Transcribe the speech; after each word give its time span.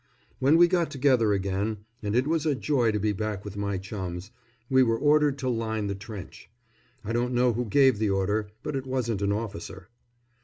When 0.39 0.57
we 0.57 0.67
got 0.67 0.89
together 0.89 1.31
again 1.31 1.85
and 2.01 2.15
it 2.15 2.25
was 2.25 2.47
a 2.47 2.55
joy 2.55 2.91
to 2.91 2.97
be 2.97 3.11
back 3.13 3.45
with 3.45 3.55
my 3.55 3.77
chums 3.77 4.31
we 4.67 4.81
were 4.81 4.97
ordered 4.97 5.37
to 5.37 5.47
line 5.47 5.85
the 5.85 5.93
trench. 5.93 6.49
I 7.03 7.13
don't 7.13 7.35
know 7.35 7.53
who 7.53 7.65
gave 7.65 7.99
the 7.99 8.09
order, 8.09 8.49
but 8.63 8.75
it 8.75 8.87
wasn't 8.87 9.21
an 9.21 9.31
officer. 9.31 9.89